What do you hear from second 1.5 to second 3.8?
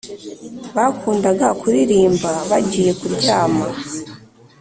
kuririmba bagiye kuryama